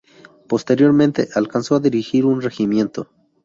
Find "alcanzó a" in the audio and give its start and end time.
1.35-1.79